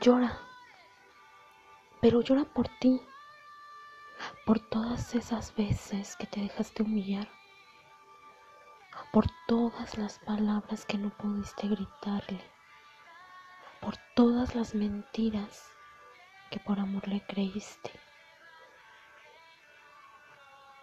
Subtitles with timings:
[0.00, 0.38] Llora,
[2.02, 3.00] pero llora por ti,
[4.44, 7.28] por todas esas veces que te dejaste humillar,
[9.10, 12.44] por todas las palabras que no pudiste gritarle,
[13.80, 15.70] por todas las mentiras
[16.50, 17.90] que por amor le creíste.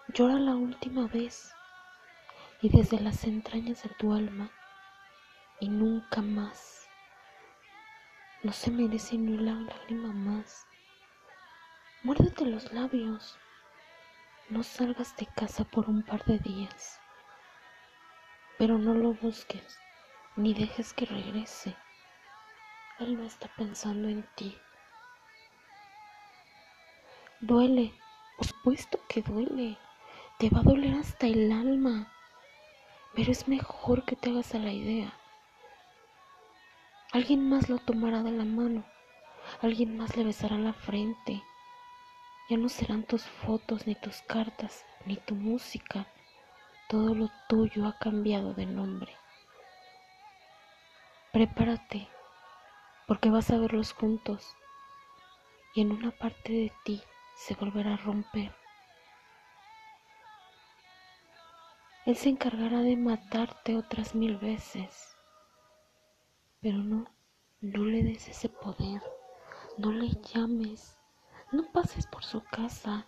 [0.10, 1.54] Llora la última vez
[2.62, 4.50] y desde las entrañas de tu alma
[5.60, 6.83] y nunca más.
[8.44, 10.68] No se merece ni una lágrima más.
[12.04, 13.38] Muérdete los labios.
[14.50, 17.00] No salgas de casa por un par de días.
[18.58, 19.80] Pero no lo busques
[20.36, 21.74] ni dejes que regrese.
[23.00, 24.58] Él no está pensando en ti.
[27.40, 27.94] Duele,
[28.36, 29.78] por supuesto que duele.
[30.38, 32.12] Te va a doler hasta el alma.
[33.16, 35.14] Pero es mejor que te hagas a la idea.
[37.14, 38.84] Alguien más lo tomará de la mano.
[39.62, 41.44] Alguien más le besará la frente.
[42.50, 46.08] Ya no serán tus fotos, ni tus cartas, ni tu música.
[46.90, 49.16] Todo lo tuyo ha cambiado de nombre.
[51.32, 52.10] Prepárate,
[53.08, 54.56] porque vas a verlos juntos.
[55.76, 57.04] Y en una parte de ti
[57.36, 58.56] se volverá a romper.
[62.08, 65.13] Él se encargará de matarte otras mil veces.
[66.64, 67.06] Pero no,
[67.60, 69.04] no le des ese poder,
[69.78, 70.98] no le llames,
[71.52, 73.06] no pases por su casa,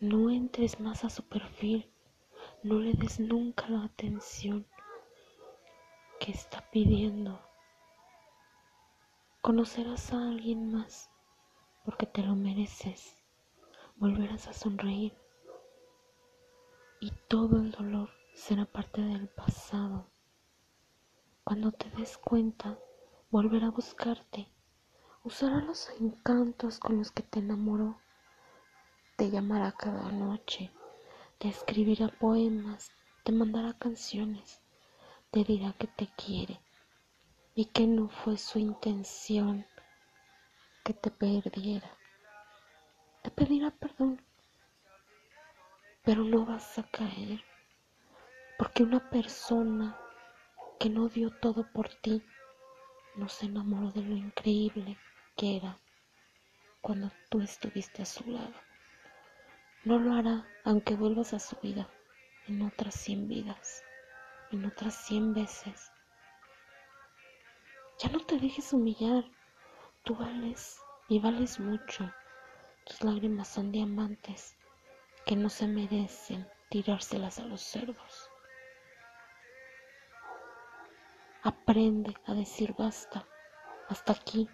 [0.00, 1.88] no entres más a su perfil,
[2.64, 4.66] no le des nunca la atención
[6.18, 7.40] que está pidiendo.
[9.40, 11.12] Conocerás a alguien más
[11.84, 13.22] porque te lo mereces,
[13.94, 15.16] volverás a sonreír.
[17.00, 20.11] Y todo el dolor será parte del pasado.
[21.44, 22.78] Cuando te des cuenta,
[23.30, 24.48] volverá a buscarte,
[25.24, 28.00] usará los encantos con los que te enamoró,
[29.16, 30.70] te llamará cada noche,
[31.38, 32.90] te escribirá poemas,
[33.24, 34.60] te mandará canciones,
[35.30, 36.60] te dirá que te quiere
[37.54, 39.66] y que no fue su intención
[40.84, 41.90] que te perdiera.
[43.22, 44.20] Te pedirá perdón
[46.04, 47.44] pero no vas a caer,
[48.58, 49.96] porque una persona
[50.82, 52.24] que no dio todo por ti
[53.14, 54.98] no se enamoró de lo increíble
[55.36, 55.78] que era
[56.80, 58.52] cuando tú estuviste a su lado.
[59.84, 61.88] No lo hará aunque vuelvas a su vida
[62.48, 63.84] en otras cien vidas,
[64.50, 65.92] en otras cien veces.
[68.00, 69.22] Ya no te dejes humillar,
[70.02, 72.12] tú vales y vales mucho.
[72.86, 74.56] Tus lágrimas son diamantes
[75.26, 78.31] que no se merecen tirárselas a los cerdos.
[81.44, 83.26] Aprende a decir basta,
[83.88, 84.48] hasta aquí,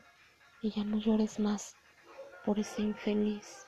[0.62, 1.76] y ya no llores más
[2.47, 3.68] por ese infeliz